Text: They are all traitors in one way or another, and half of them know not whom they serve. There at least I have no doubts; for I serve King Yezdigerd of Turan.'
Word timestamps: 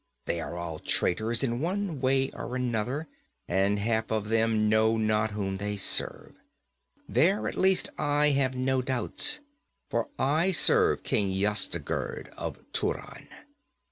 They 0.25 0.41
are 0.41 0.57
all 0.57 0.79
traitors 0.79 1.43
in 1.43 1.59
one 1.61 1.99
way 2.01 2.31
or 2.31 2.55
another, 2.55 3.07
and 3.47 3.77
half 3.77 4.11
of 4.11 4.29
them 4.29 4.67
know 4.67 4.97
not 4.97 5.29
whom 5.29 5.57
they 5.57 5.75
serve. 5.77 6.33
There 7.07 7.47
at 7.47 7.53
least 7.55 7.89
I 7.99 8.29
have 8.31 8.55
no 8.55 8.81
doubts; 8.81 9.41
for 9.91 10.07
I 10.17 10.53
serve 10.53 11.03
King 11.03 11.29
Yezdigerd 11.29 12.29
of 12.29 12.57
Turan.' 12.73 13.27